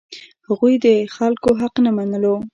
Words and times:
هغوی 0.47 0.73
د 0.85 0.87
خلکو 1.15 1.49
حق 1.61 1.73
نه 1.85 1.91
منلو. 1.97 2.35